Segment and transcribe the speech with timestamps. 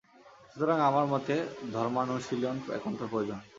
[0.51, 1.35] সুতরাং আমার মতে
[1.73, 3.39] ধর্মানুশীলন একান্ত প্রয়োজন।